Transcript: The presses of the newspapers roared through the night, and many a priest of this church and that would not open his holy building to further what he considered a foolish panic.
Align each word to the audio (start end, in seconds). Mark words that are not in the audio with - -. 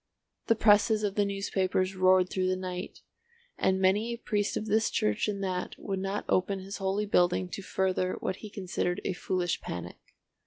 The 0.47 0.55
presses 0.55 1.03
of 1.03 1.13
the 1.13 1.25
newspapers 1.25 1.95
roared 1.95 2.29
through 2.31 2.47
the 2.47 2.55
night, 2.55 3.01
and 3.55 3.79
many 3.79 4.15
a 4.15 4.17
priest 4.17 4.57
of 4.57 4.65
this 4.65 4.89
church 4.89 5.27
and 5.27 5.43
that 5.43 5.75
would 5.77 5.99
not 5.99 6.25
open 6.27 6.57
his 6.57 6.77
holy 6.77 7.05
building 7.05 7.47
to 7.49 7.61
further 7.61 8.13
what 8.13 8.37
he 8.37 8.49
considered 8.49 8.99
a 9.05 9.13
foolish 9.13 9.61
panic. 9.61 9.99